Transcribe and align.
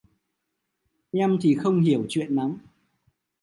Em 1.11 1.37
thì 1.41 1.55
không 1.55 1.81
hiểu 1.81 2.05
chuyện 2.09 2.35
lắm 2.35 2.57